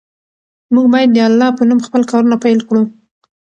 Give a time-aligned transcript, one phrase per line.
[0.73, 2.83] موږ باید د الله په نوم خپل کارونه پیل کړو.